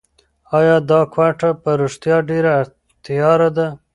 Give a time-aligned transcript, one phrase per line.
[0.57, 2.53] ایا دا کوټه په رښتیا ډېره
[3.05, 3.67] تیاره ده؟